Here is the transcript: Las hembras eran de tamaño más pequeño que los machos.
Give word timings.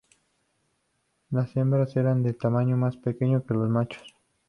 Las 1.29 1.55
hembras 1.55 1.95
eran 1.95 2.23
de 2.23 2.33
tamaño 2.33 2.75
más 2.75 2.97
pequeño 2.97 3.45
que 3.45 3.53
los 3.53 3.69
machos. 3.69 4.15